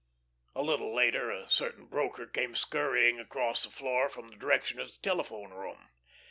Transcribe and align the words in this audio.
A 0.55 0.63
little 0.63 0.95
later 0.95 1.29
a 1.29 1.47
certain 1.47 1.85
broker 1.85 2.25
came 2.25 2.55
scurrying 2.55 3.19
across 3.19 3.63
the 3.63 3.69
floor 3.69 4.09
from 4.09 4.29
the 4.29 4.35
direction 4.35 4.79
of 4.79 4.87
the 4.91 4.97
telephone 4.97 5.51
room. 5.51 5.89